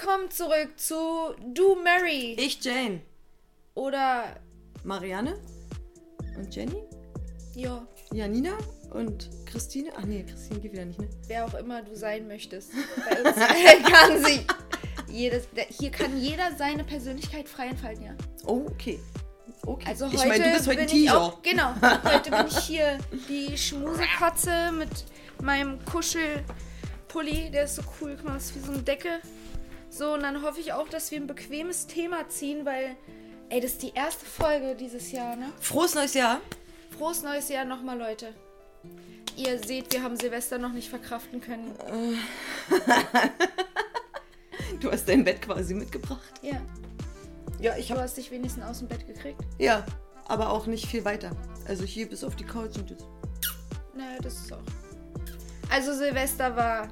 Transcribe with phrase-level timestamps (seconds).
[0.00, 2.36] Willkommen zurück zu Du Mary.
[2.38, 3.00] Ich Jane.
[3.74, 4.36] Oder
[4.84, 5.34] Marianne
[6.36, 6.84] und Jenny.
[7.56, 8.56] ja, Janina
[8.90, 9.90] und Christine.
[9.96, 11.08] Ach nee, Christine geht wieder nicht, ne?
[11.26, 12.70] wer auch immer du sein möchtest.
[13.10, 13.36] Bei uns
[13.90, 14.46] kann sie.
[15.08, 18.14] Jedes, hier kann jeder seine Persönlichkeit frei entfalten, ja.
[18.46, 19.00] Oh, okay.
[19.66, 19.84] Okay.
[19.88, 21.74] Also heute ich meine, du bist heute bin ich auch, genau.
[22.04, 25.06] Heute bin ich hier die Schmusekotze mit
[25.42, 27.50] meinem Kuschelpulli.
[27.50, 28.14] Der ist so cool.
[28.16, 29.20] Guck mal, das ist wie so eine Decke.
[29.90, 32.96] So, und dann hoffe ich auch, dass wir ein bequemes Thema ziehen, weil,
[33.48, 35.52] ey, das ist die erste Folge dieses Jahr, ne?
[35.60, 36.40] Frohes neues Jahr.
[36.96, 38.34] Frohes neues Jahr nochmal, Leute.
[39.36, 41.74] Ihr seht, wir haben Silvester noch nicht verkraften können.
[44.80, 46.20] Du hast dein Bett quasi mitgebracht.
[46.42, 46.60] Ja,
[47.58, 49.40] Ja, ich du hast dich wenigstens aus dem Bett gekriegt.
[49.58, 49.84] Ja,
[50.26, 51.32] aber auch nicht viel weiter.
[51.66, 52.98] Also hier bis auf die Couch und das.
[53.94, 54.62] Naja, das ist auch.
[55.70, 56.88] Also Silvester war.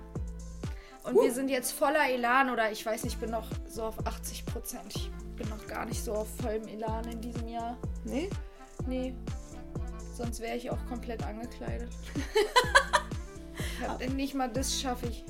[1.06, 1.22] Und Uh.
[1.22, 4.44] wir sind jetzt voller Elan oder ich weiß nicht, ich bin noch so auf 80
[4.44, 4.94] Prozent.
[4.94, 7.78] Ich bin noch gar nicht so auf vollem Elan in diesem Jahr.
[8.04, 8.28] Nee?
[8.86, 9.14] Nee.
[10.16, 11.90] Sonst wäre ich auch komplett angekleidet.
[13.80, 15.24] ich hab, nicht mal das schaffe ich.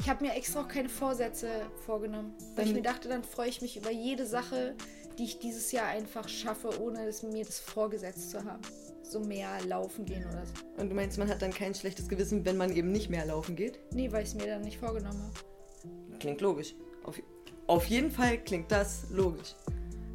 [0.00, 1.48] Ich habe mir extra auch keine Vorsätze
[1.84, 2.34] vorgenommen.
[2.54, 4.74] Weil ich Dann- mir dachte, dann freue ich mich über jede Sache,
[5.18, 8.60] die ich dieses Jahr einfach schaffe, ohne es mir das vorgesetzt zu haben.
[9.08, 10.82] So mehr laufen gehen oder so.
[10.82, 13.54] Und du meinst, man hat dann kein schlechtes Gewissen, wenn man eben nicht mehr laufen
[13.54, 13.78] geht?
[13.92, 16.18] Nee, weil ich es mir dann nicht vorgenommen habe.
[16.18, 16.74] Klingt logisch.
[17.04, 17.20] Auf,
[17.68, 19.54] auf jeden Fall klingt das logisch.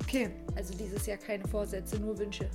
[0.03, 0.31] Okay.
[0.55, 2.49] Also dieses Jahr keine Vorsätze, nur Wünsche.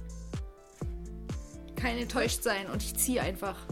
[1.75, 3.67] Kein enttäuscht sein und ich ziehe einfach.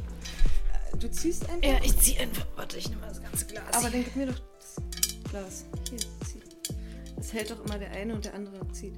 [0.98, 1.68] Du ziehst einfach.
[1.68, 2.46] Ja, ich ziehe einfach.
[2.56, 3.74] Warte, ich nehme mal das ganze Glas.
[3.74, 4.76] Aber dann gib mir doch das
[5.30, 5.64] Glas.
[5.90, 6.40] Hier, zieh.
[7.16, 8.94] Das hält doch immer der eine und der andere zieht.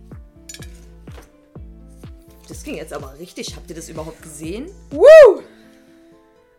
[2.48, 3.54] Das ging jetzt aber richtig.
[3.56, 4.70] Habt ihr das überhaupt gesehen?
[4.90, 5.42] Woo!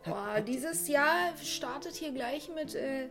[0.06, 3.08] Boah, dieses Jahr startet hier gleich mit äh,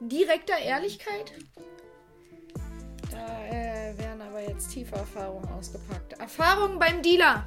[0.00, 1.32] direkter Ehrlichkeit.
[3.10, 6.14] Da äh, werden aber jetzt tiefe Erfahrungen ausgepackt.
[6.14, 7.46] Erfahrungen beim Dealer.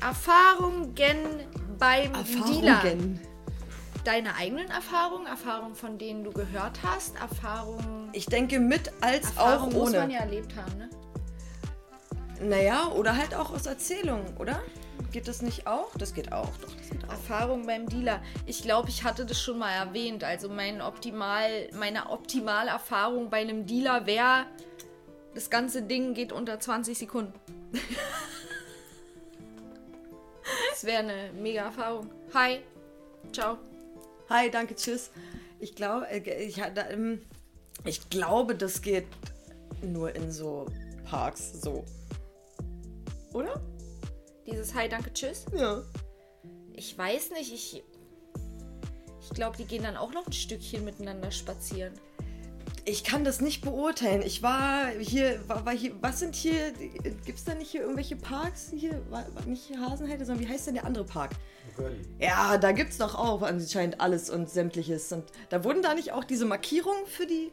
[0.00, 0.94] Erfahrungen
[1.78, 2.12] beim
[2.46, 2.82] Dealer.
[4.08, 8.08] Deine eigenen Erfahrungen, Erfahrungen, von denen du gehört hast, Erfahrungen.
[8.14, 10.14] Ich denke mit als auch muss man ohne.
[10.14, 10.88] ja erlebt haben, ne?
[12.40, 14.62] Naja, oder halt auch aus Erzählungen, oder?
[15.12, 15.90] Geht das nicht auch?
[15.98, 17.10] Das geht auch, doch, das geht auch.
[17.10, 18.22] Erfahrung beim Dealer.
[18.46, 20.24] Ich glaube, ich hatte das schon mal erwähnt.
[20.24, 24.46] Also mein optimal, meine optimale Erfahrung bei einem Dealer wäre,
[25.34, 27.34] das ganze Ding geht unter 20 Sekunden.
[30.70, 32.10] das wäre eine mega Erfahrung.
[32.32, 32.60] Hi.
[33.34, 33.58] Ciao.
[34.30, 35.10] Hi, danke, tschüss.
[35.58, 37.22] Ich glaube, äh, ich, ähm,
[37.84, 39.06] ich glaube, das geht
[39.80, 40.66] nur in so
[41.04, 41.84] Parks so.
[43.32, 43.58] Oder?
[44.46, 45.46] Dieses Hi, danke, tschüss.
[45.56, 45.82] Ja.
[46.74, 47.82] Ich weiß nicht, ich.
[49.20, 51.94] Ich glaube, die gehen dann auch noch ein Stückchen miteinander spazieren.
[52.84, 54.22] Ich kann das nicht beurteilen.
[54.22, 56.72] Ich war hier, war, war hier, was sind hier,
[57.24, 58.72] gibt es da nicht hier irgendwelche Parks?
[58.74, 61.32] Hier, war, war nicht hier Hasenheide, sondern wie heißt denn der andere Park?
[61.76, 62.00] Curly.
[62.18, 65.12] Ja, da gibt's doch auch anscheinend alles und sämtliches.
[65.12, 67.52] Und da wurden da nicht auch diese Markierungen für die,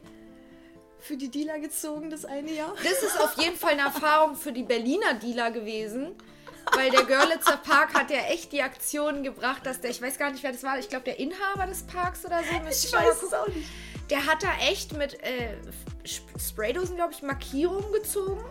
[0.98, 2.74] für die Dealer gezogen, das eine Jahr?
[2.82, 6.14] Das ist auf jeden Fall eine Erfahrung für die Berliner Dealer gewesen.
[6.74, 10.32] Weil der Görlitzer Park hat ja echt die Aktion gebracht, dass der, ich weiß gar
[10.32, 13.32] nicht, wer das war, ich glaube der Inhaber des Parks oder so, Ich weiß es
[13.32, 13.68] auch nicht.
[14.10, 15.56] Der hat da echt mit äh,
[16.06, 18.44] Sp- Spraydosen, glaube ich, Markierungen gezogen,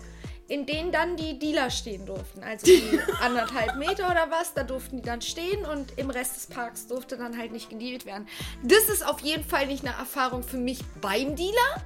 [0.47, 2.43] in denen dann die Dealer stehen durften.
[2.43, 6.47] Also die anderthalb Meter oder was, da durften die dann stehen und im Rest des
[6.47, 8.27] Parks durfte dann halt nicht gedealt werden.
[8.63, 11.83] Das ist auf jeden Fall nicht eine Erfahrung für mich beim Dealer,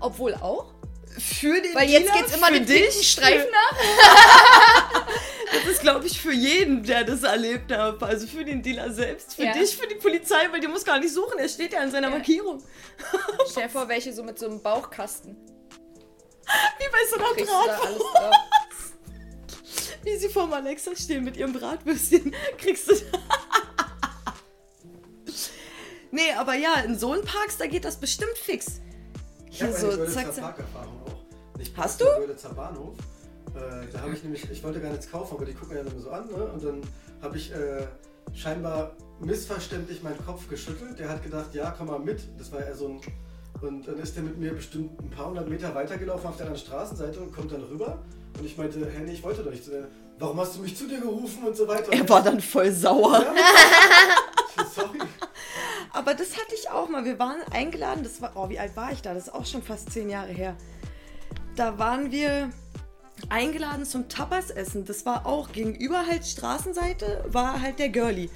[0.00, 0.72] obwohl auch.
[1.18, 3.78] Für den Weil Dealer, jetzt geht's immer für den pinken dich, Streifen nach.
[5.64, 8.02] Das ist, glaube ich, für jeden, der das erlebt hat.
[8.02, 9.52] Also für den Dealer selbst, für Ja.
[9.52, 11.38] dich, für die Polizei, weil die muss gar nicht suchen.
[11.38, 12.14] Er steht ja in seiner Ja.
[12.16, 12.62] Markierung.
[13.50, 15.36] Stell dir vor, welche so mit so einem Bauchkasten.
[16.78, 18.34] Wie bei so einer Kriegst du da Brat, alles drauf.
[20.04, 22.34] wie sie vor dem Alexa stehen mit ihrem Bratwürstchen.
[22.58, 22.94] Kriegst du.
[26.10, 28.80] nee, aber ja, in so einen Parks, da geht das bestimmt fix.
[29.50, 30.44] Ich Hier habe so, zack, zack.
[30.44, 31.58] Parkerfahrung auch.
[31.58, 32.04] Nicht Hast du?
[32.54, 32.94] Bahnhof.
[33.58, 36.00] Äh, da habe ich nämlich, ich wollte gar nichts kaufen, aber die gucken ja immer
[36.00, 36.44] so an, ne?
[36.52, 36.80] Und dann
[37.22, 37.86] habe ich äh,
[38.34, 40.98] scheinbar missverständlich meinen Kopf geschüttelt.
[40.98, 42.20] Der hat gedacht, ja, komm mal mit.
[42.38, 43.00] Das war ja so ein.
[43.60, 46.64] Und dann ist der mit mir bestimmt ein paar hundert Meter weitergelaufen auf der anderen
[46.64, 47.98] Straßenseite und kommt dann rüber.
[48.38, 49.64] Und ich meinte, hey, nee, ich wollte doch nicht.
[49.64, 49.88] zu dir.
[50.20, 51.92] Warum hast du mich zu dir gerufen und so weiter?
[51.92, 53.20] Er war dann voll sauer.
[53.20, 53.34] Ja?
[54.74, 54.98] Sorry.
[55.92, 57.04] Aber das hatte ich auch mal.
[57.04, 58.04] Wir waren eingeladen.
[58.04, 59.14] Das war, oh, wie alt war ich da?
[59.14, 60.56] Das ist auch schon fast zehn Jahre her.
[61.56, 62.50] Da waren wir
[63.28, 64.84] eingeladen zum Tapas-Essen.
[64.84, 68.30] Das war auch gegenüber halt Straßenseite, war halt der Girlie.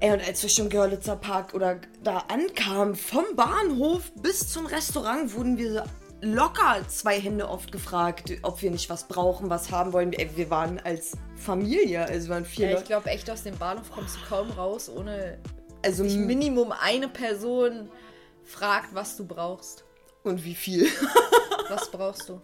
[0.00, 5.34] Ey, und als wir schon Görlitzer Park oder da ankamen, vom Bahnhof bis zum Restaurant,
[5.34, 5.84] wurden wir
[6.22, 10.12] locker zwei Hände oft gefragt, ob wir nicht was brauchen, was haben wollen.
[10.14, 13.56] Ey, wir waren als Familie, also wir waren vier Ja, ich glaube echt, aus dem
[13.58, 15.38] Bahnhof kommst du kaum raus, ohne
[15.82, 17.90] Also sich Minimum eine Person
[18.44, 19.84] fragt, was du brauchst.
[20.22, 20.86] und wie viel?
[21.68, 22.40] Was brauchst du?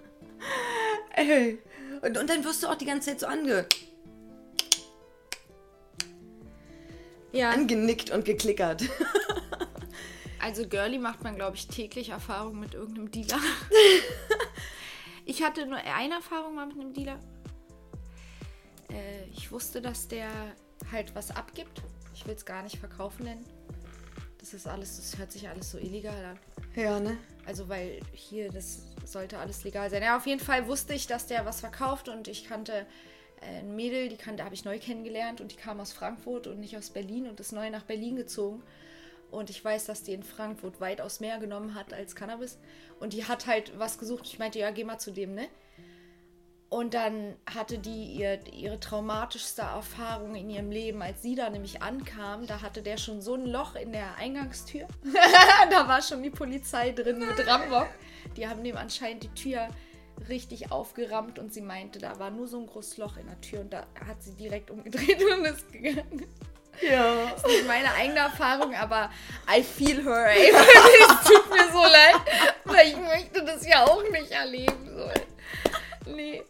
[1.16, 1.58] Ey.
[2.02, 3.66] Und, und dann wirst du auch die ganze Zeit so ange
[7.32, 8.84] Ja, angenickt und geklickert.
[10.40, 13.38] also Girlie macht man, glaube ich, täglich Erfahrung mit irgendeinem Dealer.
[15.26, 17.20] ich hatte nur eine Erfahrung mal mit einem Dealer.
[18.90, 20.30] Äh, ich wusste, dass der
[20.90, 21.82] halt was abgibt.
[22.14, 23.44] Ich will es gar nicht verkaufen nennen.
[24.38, 26.38] Das ist alles, das hört sich alles so illegal an.
[26.74, 27.18] Ja, ne?
[27.44, 30.02] Also, weil hier, das sollte alles legal sein.
[30.02, 32.86] Ja, auf jeden Fall wusste ich, dass der was verkauft und ich kannte
[33.40, 36.60] äh, ein Mädel, die kannte, habe ich neu kennengelernt und die kam aus Frankfurt und
[36.60, 38.62] nicht aus Berlin und ist neu nach Berlin gezogen.
[39.30, 42.58] Und ich weiß, dass die in Frankfurt weitaus mehr genommen hat als Cannabis.
[43.00, 44.24] Und die hat halt was gesucht.
[44.24, 45.48] Ich meinte, ja, geh mal zu dem, ne?
[46.68, 51.80] Und dann hatte die ihr, ihre traumatischste Erfahrung in ihrem Leben, als sie da nämlich
[51.80, 52.46] ankam.
[52.46, 54.88] Da hatte der schon so ein Loch in der Eingangstür.
[55.70, 57.88] da war schon die Polizei drin mit Rambock.
[58.36, 59.68] Die haben dem anscheinend die Tür
[60.28, 63.60] richtig aufgerammt und sie meinte, da war nur so ein großes Loch in der Tür
[63.60, 66.26] und da hat sie direkt umgedreht und ist gegangen.
[66.82, 67.30] Ja.
[67.30, 69.10] Das ist nicht meine eigene Erfahrung, aber
[69.50, 70.50] I feel her, ey.
[70.52, 72.16] Es tut mir so leid,
[72.64, 74.90] weil ich möchte das ja auch nicht erleben.
[74.94, 76.10] So.
[76.12, 76.42] Nee.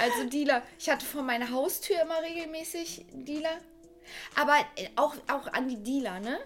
[0.00, 0.62] Also Dealer.
[0.78, 3.58] Ich hatte vor meiner Haustür immer regelmäßig Dealer.
[4.34, 6.38] Aber äh, auch, auch an die Dealer, ne?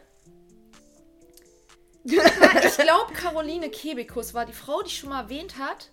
[2.04, 5.90] Ich glaube, Caroline Kebekus war die Frau, die schon mal erwähnt hat,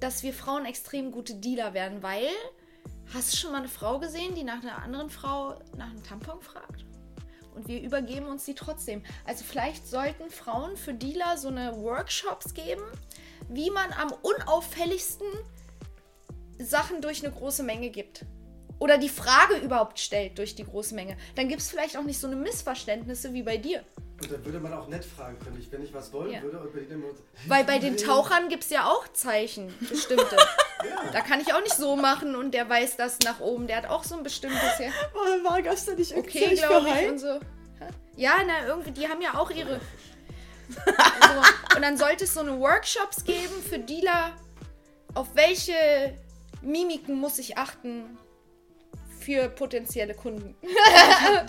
[0.00, 2.28] dass wir Frauen extrem gute Dealer werden, weil
[3.12, 6.40] hast du schon mal eine Frau gesehen, die nach einer anderen Frau nach einem Tampon
[6.40, 6.86] fragt?
[7.54, 9.02] Und wir übergeben uns die trotzdem.
[9.24, 12.82] Also vielleicht sollten Frauen für Dealer so eine Workshops geben,
[13.48, 15.28] wie man am unauffälligsten
[16.58, 18.24] Sachen durch eine große Menge gibt.
[18.80, 21.16] Oder die Frage überhaupt stellt durch die große Menge.
[21.36, 23.84] Dann gibt es vielleicht auch nicht so eine Missverständnisse wie bei dir.
[24.24, 25.58] Und dann würde man auch nett fragen können.
[25.60, 26.42] Ich, wenn ich was wollen Ja.
[26.42, 27.04] würde und bei denen
[27.46, 30.36] Weil bei den Tauchern gibt es ja auch Zeichen, bestimmte.
[31.12, 33.66] Da kann ich auch nicht so machen und der weiß das nach oben.
[33.66, 34.86] Der hat auch so ein bestimmtes, ja.
[35.14, 37.08] War, war gestern nicht Okay, glaube ich.
[37.08, 37.40] Und so.
[38.16, 39.80] Ja, na, irgendwie, die haben ja auch ihre.
[40.68, 41.76] so.
[41.76, 44.32] Und dann sollte es so eine Workshops geben für Dealer.
[45.14, 45.72] Auf welche
[46.60, 48.18] Mimiken muss ich achten
[49.24, 50.54] für potenzielle Kunden?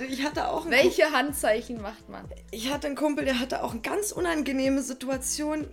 [0.09, 2.25] Ich hatte auch Welche Handzeichen macht man?
[2.51, 5.67] ich hatte einen Kumpel, der hatte auch eine ganz unangenehme Situation.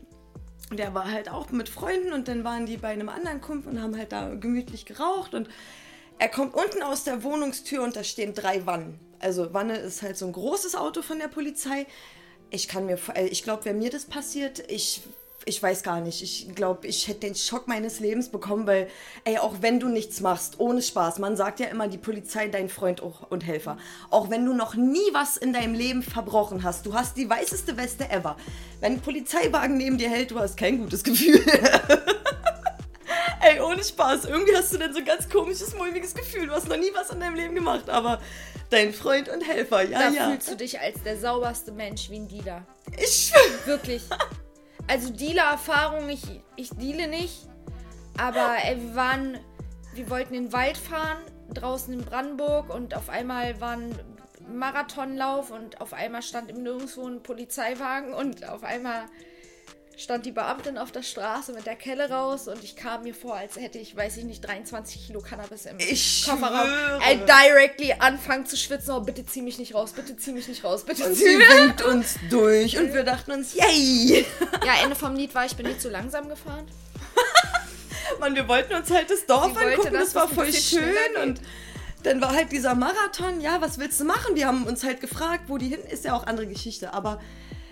[0.72, 3.82] Der war halt auch mit Freunden und dann waren die bei einem anderen Kumpel und
[3.82, 5.48] haben halt da gemütlich geraucht und
[6.18, 8.98] er kommt unten aus der Wohnungstür und da stehen drei Wannen.
[9.18, 11.86] Also Wanne ist halt so ein großes Auto von der Polizei.
[12.50, 15.02] Ich kann mir, äh, ich glaube, wenn mir das passiert, ich,
[15.44, 16.22] ich weiß gar nicht.
[16.22, 18.88] Ich glaube, ich hätte den Schock meines Lebens bekommen, weil,
[19.24, 22.68] ey, auch wenn du nichts machst, ohne Spaß, man sagt ja immer, die Polizei dein
[22.68, 23.76] Freund und Helfer.
[24.10, 27.76] Auch wenn du noch nie was in deinem Leben verbrochen hast, du hast die weißeste
[27.76, 28.36] Weste ever.
[28.80, 31.44] Wenn ein Polizeiwagen neben dir hält, du hast kein gutes Gefühl.
[33.40, 34.26] Ey, ohne Spaß.
[34.26, 36.46] Irgendwie hast du dann so ein ganz komisches, mulmiges Gefühl.
[36.46, 38.20] Du hast noch nie was in deinem Leben gemacht, aber
[38.70, 40.28] dein Freund und Helfer, ja, Da ja.
[40.30, 42.64] fühlst du dich als der sauberste Mensch wie ein Dealer.
[42.96, 43.32] Ich
[43.64, 44.02] Wirklich.
[44.86, 46.22] Also Dealer-Erfahrung, ich,
[46.56, 47.48] ich deale nicht.
[48.18, 49.38] Aber ey, wir waren,
[49.94, 51.18] wir wollten in den Wald fahren,
[51.54, 53.98] draußen in Brandenburg und auf einmal war ein
[54.48, 59.06] Marathonlauf und auf einmal stand im Nirgendwo ein Polizeiwagen und auf einmal
[60.02, 63.36] stand die Beamtin auf der Straße mit der Kelle raus und ich kam mir vor,
[63.36, 66.68] als hätte ich, weiß ich nicht, 23 Kilo Cannabis im Ich Kofferraum.
[67.06, 68.94] Ey, directly anfangen zu schwitzen.
[68.94, 71.36] Oh, bitte zieh mich nicht raus, bitte zieh mich nicht raus, bitte Und zieh sie
[71.36, 71.48] mich.
[71.48, 74.26] winkt uns durch und wir dachten uns, yay!
[74.64, 76.66] Ja, Ende vom Lied war, ich bin nicht zu langsam gefahren.
[78.20, 80.92] Mann, wir wollten uns halt das Dorf Sie angucken, dass das war voll schön
[81.22, 81.40] und
[82.02, 84.34] dann war halt dieser Marathon, ja, was willst du machen?
[84.34, 87.20] Wir haben uns halt gefragt, wo die hin ist, ja auch andere Geschichte, aber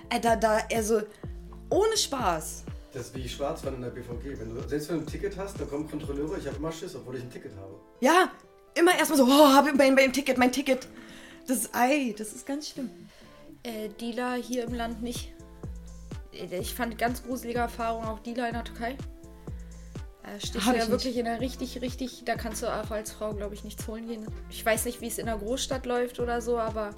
[0.09, 1.03] äh, da, da, also
[1.71, 2.65] ohne Spaß.
[2.93, 4.39] Das ist wie Schwarzfahren in der BVG.
[4.41, 6.39] Wenn du, selbst wenn du ein Ticket hast, dann kommen Kontrolleure.
[6.39, 7.75] Ich habe immer Schiss, obwohl ich ein Ticket habe.
[8.01, 8.31] Ja,
[8.75, 10.89] immer erstmal so, oh, hab ich mein, mein Ticket, mein Ticket.
[11.47, 12.91] Das, ei, das ist ganz schlimm.
[13.63, 15.33] Äh, Dealer hier im Land nicht.
[16.33, 18.97] Äh, Ich fand ganz gruselige Erfahrung auch Dealer in der Türkei.
[20.23, 20.91] Da stehst Hab du ja nicht.
[20.91, 24.07] wirklich in der richtig, richtig, da kannst du auch als Frau, glaube ich, nichts holen
[24.07, 24.27] gehen.
[24.51, 26.91] Ich weiß nicht, wie es in der Großstadt läuft oder so, aber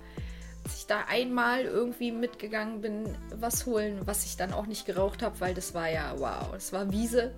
[0.64, 5.23] als ich da einmal irgendwie mitgegangen bin, was holen, was ich dann auch nicht geraucht
[5.23, 7.33] habe, weil das war ja, wow, das war Wiese.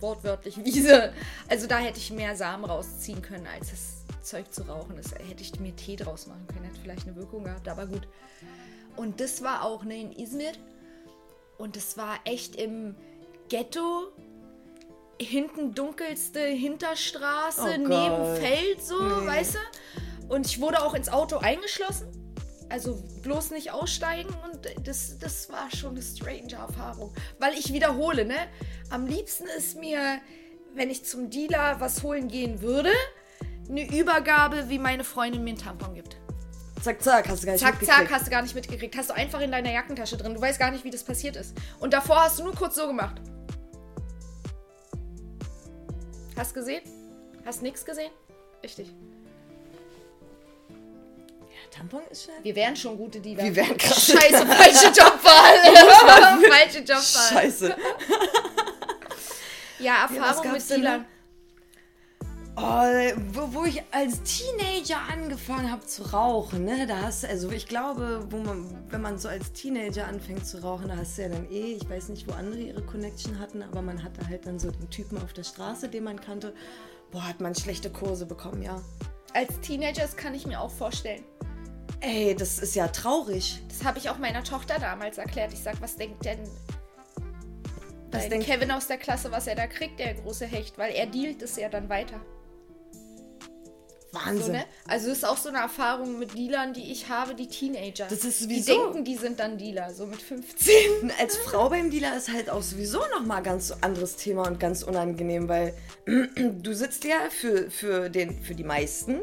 [0.00, 1.12] Wortwörtlich Wiese.
[1.48, 4.96] Also da hätte ich mehr Samen rausziehen können, als es Zeug zu rauchen.
[4.96, 8.06] Das hätte ich mir Tee draus machen können, hätte vielleicht eine Wirkung gehabt, aber gut.
[8.96, 10.52] Und das war auch ne, in Izmir.
[11.58, 12.94] Und das war echt im
[13.48, 14.12] Ghetto.
[15.20, 18.36] Hinten dunkelste Hinterstraße, Oh neben.
[18.36, 19.26] Feld, so, Nee.
[19.26, 20.28] weißt du?
[20.34, 22.23] Und ich wurde auch ins Auto eingeschlossen.
[22.74, 27.14] Also bloß nicht aussteigen und das, das war schon eine strange Erfahrung.
[27.38, 28.34] Weil ich wiederhole, ne?
[28.90, 30.18] Am liebsten ist mir,
[30.74, 32.90] wenn ich zum Dealer was holen gehen würde,
[33.68, 36.16] eine Übergabe, wie meine Freundin mir einen Tampon gibt.
[36.82, 38.10] Zack, zack, hast du gar nicht Zack, zack, mitgekriegt.
[38.12, 38.96] hast du gar nicht mitgekriegt.
[38.96, 40.34] Hast du einfach in deiner Jackentasche drin.
[40.34, 41.54] Du weißt gar nicht, wie das passiert ist.
[41.78, 43.20] Und davor hast du nur kurz so gemacht.
[46.36, 46.82] Hast gesehen?
[47.44, 48.10] Hast nichts gesehen?
[48.64, 48.92] Richtig.
[51.74, 52.34] Ja, Tampon ist schon...
[52.42, 53.44] Wir wären schon gute Dealer.
[53.44, 54.06] Wir wären krass.
[54.12, 56.50] Scheiße, falsche Jobwahl.
[56.50, 57.28] falsche Jobwahl.
[57.32, 57.76] Scheiße.
[59.80, 61.04] Ja, was Erfahrung gab's mit Dealern.
[62.56, 62.62] Oh,
[63.32, 67.66] wo, wo ich als Teenager angefangen habe zu rauchen, ne, da hast du, also ich
[67.66, 71.30] glaube, wo man, wenn man so als Teenager anfängt zu rauchen, da hast du ja
[71.30, 74.60] dann eh, ich weiß nicht, wo andere ihre Connection hatten, aber man hatte halt dann
[74.60, 76.54] so den Typen auf der Straße, den man kannte.
[77.10, 78.80] Boah, hat man schlechte Kurse bekommen, ja.
[79.32, 81.24] Als Teenager, das kann ich mir auch vorstellen.
[82.06, 83.60] Ey, das ist ja traurig.
[83.68, 85.52] Das habe ich auch meiner Tochter damals erklärt.
[85.52, 86.38] Ich sag, was denkt denn
[88.10, 90.76] Was denkt- Kevin aus der Klasse, was er da kriegt, der große Hecht?
[90.78, 92.20] Weil er dealt es ja dann weiter.
[94.12, 94.52] So, Wahnsinn.
[94.52, 94.64] ne?
[94.86, 98.06] Also das ist auch so eine Erfahrung mit Dealern, die ich habe, die Teenager.
[98.08, 101.10] Das ist die sowieso- denken, die sind dann Dealer, so mit 15.
[101.18, 105.48] Als Frau beim Dealer ist halt auch sowieso nochmal ganz anderes Thema und ganz unangenehm,
[105.48, 105.74] weil
[106.06, 109.18] du sitzt ja für, für, den, für die meisten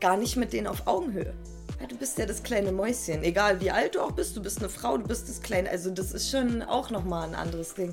[0.00, 1.32] gar nicht mit denen auf Augenhöhe.
[1.80, 3.22] Ja, du bist ja das kleine Mäuschen.
[3.22, 5.70] Egal wie alt du auch bist, du bist eine Frau, du bist das kleine.
[5.70, 7.92] Also das ist schon auch nochmal ein anderes Ding.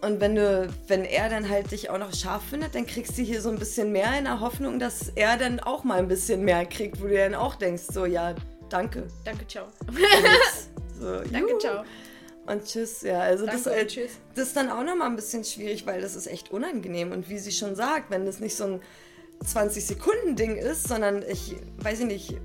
[0.00, 3.22] Und wenn du, wenn er dann halt dich auch noch scharf findet, dann kriegst du
[3.22, 6.44] hier so ein bisschen mehr in der Hoffnung, dass er dann auch mal ein bisschen
[6.44, 8.34] mehr kriegt, wo du dann auch denkst, so ja,
[8.68, 9.06] danke.
[9.24, 9.66] Danke, ciao.
[11.00, 11.58] So, Danke, juhu.
[11.58, 11.84] ciao.
[12.46, 13.18] Und tschüss, ja.
[13.20, 14.12] Also Danke das, tschüss.
[14.36, 17.10] das ist dann auch nochmal ein bisschen schwierig, weil das ist echt unangenehm.
[17.10, 18.80] Und wie sie schon sagt, wenn das nicht so ein
[19.44, 22.40] 20-Sekunden-Ding ist, sondern ich weiß ich nicht,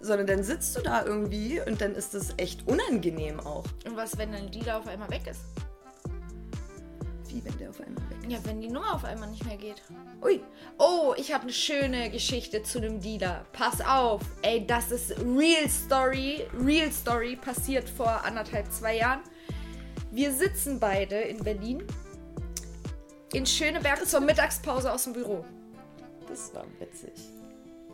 [0.00, 3.64] sondern dann sitzt du da irgendwie und dann ist das echt unangenehm auch.
[3.84, 5.40] Und was, wenn dein Dealer auf einmal weg ist?
[7.28, 8.32] Wie wenn der auf einmal weg ist.
[8.32, 9.82] Ja, wenn die Nummer auf einmal nicht mehr geht.
[10.22, 10.40] Ui,
[10.78, 13.44] Oh, ich habe eine schöne Geschichte zu einem Dealer.
[13.52, 14.22] Pass auf.
[14.42, 16.46] Ey, das ist Real Story.
[16.64, 19.20] Real Story passiert vor anderthalb, zwei Jahren.
[20.10, 21.82] Wir sitzen beide in Berlin.
[23.34, 25.44] In Schöneberg zur Mittagspause aus dem Büro.
[26.28, 27.12] Das war witzig.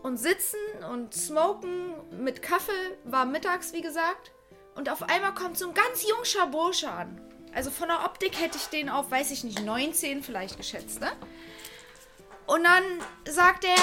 [0.03, 0.59] Und sitzen
[0.93, 2.73] und smoken mit Kaffee.
[3.05, 4.33] War mittags, wie gesagt.
[4.75, 7.21] Und auf einmal kommt so ein ganz jungscher Bursche an.
[7.55, 11.12] Also von der Optik hätte ich den auf, weiß ich nicht, 19 vielleicht geschätzt, ne?
[12.47, 12.83] Und dann
[13.33, 13.76] sagt er,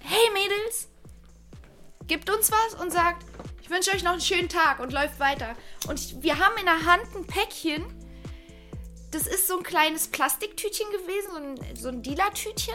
[0.00, 0.88] hey Mädels,
[2.06, 3.24] gibt uns was und sagt,
[3.62, 5.54] ich wünsche euch noch einen schönen Tag und läuft weiter.
[5.86, 7.84] Und ich, wir haben in der Hand ein Päckchen.
[9.10, 12.74] Das ist so ein kleines Plastiktütchen gewesen, so ein, so ein Dealer-Tütchen.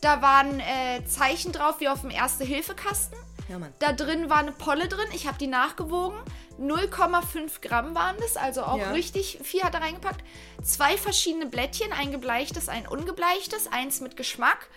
[0.00, 3.16] Da waren äh, Zeichen drauf wie auf dem Erste-Hilfe-Kasten.
[3.48, 3.58] Ja.
[3.78, 5.08] Da drin war eine Polle drin.
[5.14, 6.18] Ich habe die nachgewogen.
[6.60, 8.90] 0,5 Gramm waren das, also auch Ja.
[8.90, 10.20] richtig viel hat er reingepackt.
[10.62, 14.68] Zwei verschiedene Blättchen, ein gebleichtes, ein ungebleichtes, eins mit Geschmack.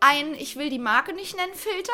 [0.00, 1.92] Ein, ich will die Marke nicht nennen, Filter.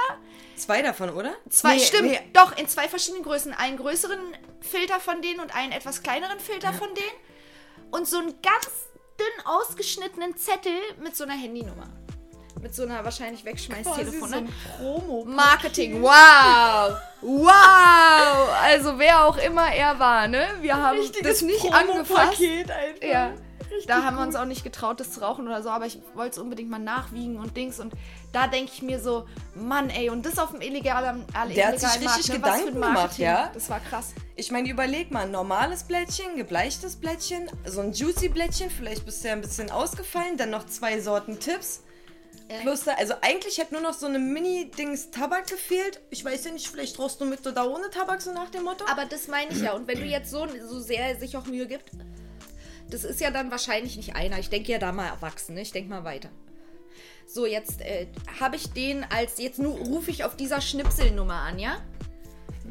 [0.56, 1.34] Zwei davon, oder?
[1.50, 2.20] Zwei, Nee, stimmt, nee.
[2.32, 3.52] doch, in zwei verschiedenen Größen.
[3.52, 4.18] Einen größeren
[4.60, 7.90] Filter von denen und einen etwas kleineren Filter von denen.
[7.90, 8.70] Und so einen ganz
[9.18, 11.88] dünn ausgeschnittenen Zettel mit so einer Handynummer.
[12.60, 14.30] Mit so einer wahrscheinlich Wegschmeißtelefon.
[14.30, 14.46] ne?
[14.78, 15.24] Promo.
[15.24, 16.96] Marketing, wow!
[17.22, 18.48] Wow!
[18.62, 20.46] Also wer auch immer er war, ne?
[20.60, 22.40] Wir haben das nicht angefasst.
[22.40, 23.02] einfach.
[23.02, 23.32] Ja.
[23.86, 26.32] Da haben wir uns auch nicht getraut, das zu rauchen oder so, aber ich wollte
[26.32, 27.78] es unbedingt mal nachwiegen und Dings.
[27.78, 27.92] Und
[28.32, 31.80] da denke ich mir so, Mann, ey, und das auf dem illegalen, äh, Der hat
[31.80, 32.34] sich illegalen Markt, richtig ne?
[32.34, 33.50] Ein Gedanken gemacht, ja?
[33.52, 34.14] Das war krass.
[34.34, 39.22] Ich meine, überleg mal, ein normales Blättchen, gebleichtes Blättchen, so ein juicy Blättchen, vielleicht bist
[39.24, 41.82] du ja ein bisschen ausgefallen, dann noch zwei Sorten Tipps.
[42.62, 46.00] Plus also eigentlich hätte nur noch so eine Mini-Dings Tabak gefehlt.
[46.10, 48.84] Ich weiß ja nicht, vielleicht rauchst du mit oder ohne Tabak, so nach dem Motto.
[48.88, 49.72] Aber das meine ich ja.
[49.72, 51.90] Und wenn du jetzt so, so sehr sich auch Mühe gibt,
[52.90, 54.38] das ist ja dann wahrscheinlich nicht einer.
[54.38, 55.62] Ich denke ja da mal erwachsen, ne?
[55.62, 56.28] Ich denke mal weiter.
[57.26, 58.06] So, jetzt äh,
[58.38, 61.82] habe ich den als, jetzt rufe ich auf dieser Schnipselnummer an, ja?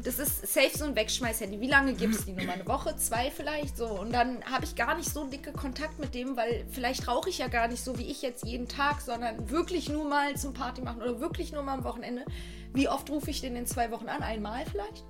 [0.02, 1.60] Das ist safe so ein Wegschmeißhandy.
[1.60, 2.52] Wie lange gibt es die Nummer?
[2.52, 3.86] Eine Woche, zwei vielleicht so.
[3.86, 7.38] Und dann habe ich gar nicht so dicke Kontakt mit dem, weil vielleicht rauche ich
[7.38, 10.82] ja gar nicht so wie ich jetzt jeden Tag, sondern wirklich nur mal zum Party
[10.82, 12.24] machen oder wirklich nur mal am Wochenende.
[12.72, 14.22] Wie oft rufe ich den in zwei Wochen an?
[14.22, 15.04] Einmal vielleicht?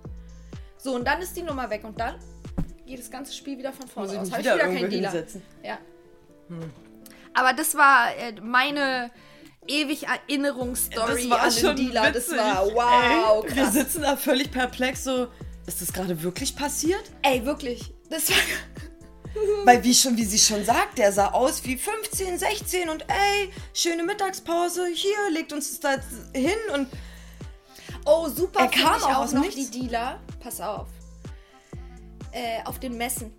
[0.78, 2.16] So, und dann ist die Nummer weg und dann
[2.86, 4.26] geht das ganze Spiel wieder von vorne ich aus.
[4.26, 5.42] mich Hab wieder irgendwo hinsetzen.
[5.62, 5.78] Ja.
[7.34, 9.10] Aber das war äh, meine
[9.68, 12.10] ewig Erinnerungsstory Das war an schon den Dealer.
[12.12, 13.54] Das witzig, war wow, ey.
[13.54, 13.74] Wir krass.
[13.74, 15.28] sitzen da völlig perplex so,
[15.66, 17.02] ist das gerade wirklich passiert?
[17.22, 17.92] Ey, wirklich.
[18.10, 18.36] Das war.
[19.64, 23.50] Weil wie schon, wie sie schon sagt, der sah aus wie 15, 16 und ey,
[23.74, 26.00] schöne Mittagspause, hier, legt uns das
[26.32, 26.88] da hin und
[28.06, 28.60] Oh, super.
[28.60, 29.70] Er kam auch auch noch nichts.
[29.70, 30.20] die Dealer.
[30.40, 30.86] Pass auf.
[32.30, 33.34] Äh, auf den Messen.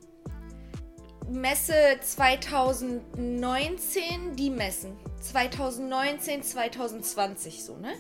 [1.30, 4.98] Messe 2019, die Messen.
[5.20, 7.94] 2019, 2020, so, ne?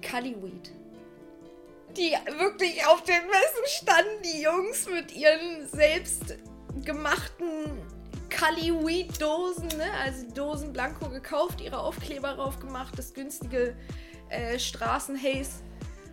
[0.00, 0.72] Cullyweed.
[1.96, 7.82] Die wirklich auf den Messen standen, die Jungs mit ihren selbstgemachten
[8.30, 9.90] Cullyweed-Dosen, ne?
[10.04, 13.74] Also Dosen blanko gekauft, ihre Aufkleber drauf gemacht, das günstige
[14.28, 15.64] äh, Straßenhaze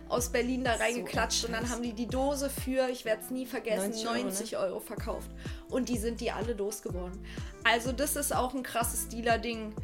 [0.08, 3.46] aus Berlin da reingeklatscht und dann haben die die Dose für, ich werde es nie
[3.46, 4.80] vergessen, 90 90 Euro, Euro, ne?
[4.86, 5.30] verkauft.
[5.70, 7.24] Und die sind die alle losgeworden.
[7.64, 9.74] Also das ist auch ein krasses Dealer-Ding.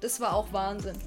[0.00, 0.98] Das war auch Wahnsinn.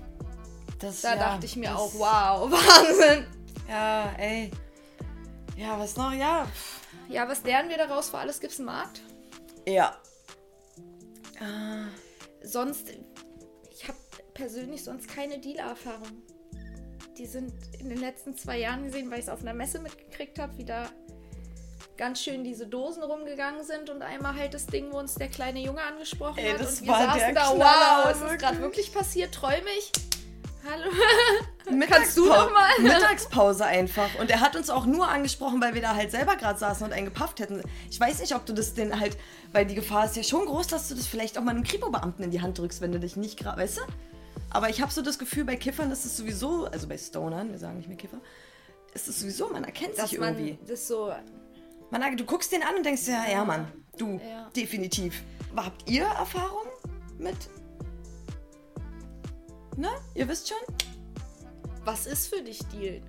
[0.80, 3.26] das Da ja, dachte ich mir auch, wow, Wahnsinn.
[3.68, 4.52] Ja, ey.
[5.56, 6.14] Ja, was noch?
[6.14, 6.48] Ja.
[7.08, 8.10] Ja, was lernen wir daraus?
[8.10, 9.02] Für alles gibt es einen Markt.
[9.66, 9.96] Ja.
[11.40, 11.88] Ah,
[12.44, 12.88] Sonst,
[13.72, 13.98] ich habe
[14.34, 16.24] persönlich sonst keine Dealer-Erfahrung.
[17.20, 20.40] Die sind in den letzten zwei Jahren gesehen, weil ich es auf einer Messe mitgekriegt
[20.40, 20.86] habe, wie da
[21.98, 25.60] ganz schön diese Dosen rumgegangen sind und einmal halt das Ding, wo uns der kleine
[25.60, 28.22] Junge angesprochen Ey, hat das und wir war saßen der da, Knaller, wow, ist das
[28.22, 28.40] wirklich.
[28.40, 29.36] gerade wirklich passiert?
[29.36, 29.92] Träume ich?
[30.72, 30.92] Hallo?
[31.70, 32.70] Mittagspause, du noch mal?
[32.82, 34.16] Mittagspause einfach.
[34.18, 36.94] Und er hat uns auch nur angesprochen, weil wir da halt selber gerade saßen und
[36.94, 37.62] einen gepafft hätten.
[37.92, 39.18] Ich weiß nicht, ob du das denn halt,
[39.52, 42.24] weil die Gefahr ist ja schon groß, dass du das vielleicht auch mal einem Kripo-Beamten
[42.24, 43.82] in die Hand drückst, wenn du dich nicht gerade, weißt du?
[44.52, 47.60] Aber ich habe so das Gefühl, bei Kiffern ist es sowieso, also bei Stonern, wir
[47.60, 48.20] sagen nicht mehr Kiffer,
[48.94, 50.58] ist es sowieso, man erkennt Dass sich man irgendwie.
[50.68, 51.14] das so
[51.92, 54.50] Man, du guckst den an und denkst dir, ja, ja, Mann, du, Ja.
[54.56, 55.24] definitiv.
[55.52, 56.66] Aber Habt ihr Erfahrung
[57.18, 57.36] mit?
[59.78, 59.90] Ne?
[60.16, 60.76] Ihr wisst schon?
[61.86, 63.02] Was ist für dich Deal?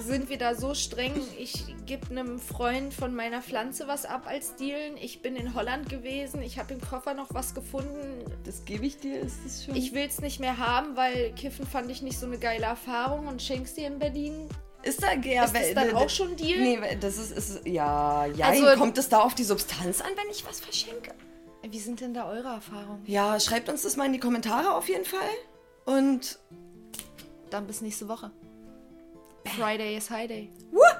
[0.01, 1.13] Sind wir da so streng?
[1.37, 4.97] Ich gebe einem Freund von meiner Pflanze was ab als Dealen.
[4.97, 6.41] Ich bin in Holland gewesen.
[6.41, 8.25] Ich habe im Koffer noch was gefunden.
[8.43, 9.75] Das gebe ich dir, ist das schon.
[9.75, 13.27] Ich will es nicht mehr haben, weil Kiffen fand ich nicht so eine geile Erfahrung
[13.27, 14.49] und schenkst dir in Berlin.
[14.81, 16.59] Ist da ja, ist das dann auch schon Deal?
[16.59, 18.47] Nee, das ist, ist ja, ja.
[18.47, 21.13] Also- kommt es da auf die Substanz an, wenn ich was verschenke?
[21.69, 23.03] Wie sind denn da eure Erfahrungen?
[23.05, 25.19] Ja, schreibt uns das mal in die Kommentare auf jeden Fall.
[25.85, 26.39] Und
[27.49, 28.31] Dann bis nächste Woche.
[29.55, 30.49] Friday is High Day.
[30.71, 30.98] Wuh!